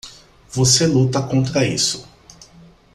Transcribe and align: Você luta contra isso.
Você 0.49 0.87
luta 0.87 1.21
contra 1.21 1.63
isso. 1.63 2.09